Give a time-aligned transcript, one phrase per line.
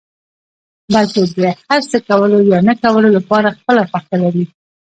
[0.93, 4.45] بلکې د هر څه کولو يا نه کولو لپاره خپله خوښه لري.